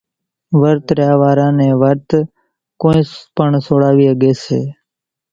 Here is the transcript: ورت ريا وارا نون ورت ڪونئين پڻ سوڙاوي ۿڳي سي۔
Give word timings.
ورت 0.61 0.87
ريا 0.97 1.13
وارا 1.21 1.47
نون 1.57 1.71
ورت 1.81 2.09
ڪونئين 2.81 3.07
پڻ 3.35 3.49
سوڙاوي 3.65 4.07
ۿڳي 4.11 4.31
سي۔ 4.43 4.59